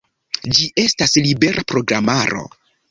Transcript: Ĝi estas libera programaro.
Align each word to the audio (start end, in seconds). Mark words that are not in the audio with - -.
Ĝi 0.57 0.65
estas 0.85 1.15
libera 1.29 1.69
programaro. 1.75 2.47